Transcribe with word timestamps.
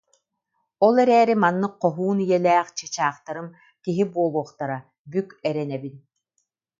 Ол 0.85 0.95
эрээри 1.03 1.35
маннык 1.43 1.73
хоһуун 1.81 2.17
ийэлээх 2.25 2.67
чыычаахтарым 2.77 3.47
киһи 3.83 4.03
буолуохтара, 4.13 4.77
бүк 5.11 5.29
эрэнэбин» 5.49 5.95